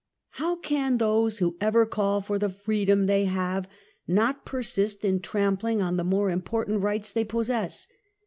[0.39, 3.69] How can those who ever call for the freedom they have
[4.07, 7.87] not persist in trampling on the more important rights they possess?